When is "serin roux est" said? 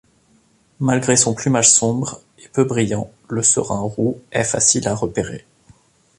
3.43-4.43